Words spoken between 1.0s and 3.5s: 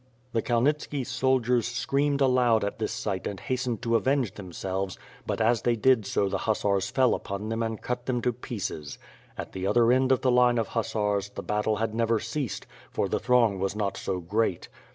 soldiers screamed aloud at this sight and